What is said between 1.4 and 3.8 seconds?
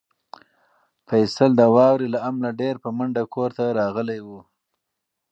د واورې له امله ډېر په منډه کور ته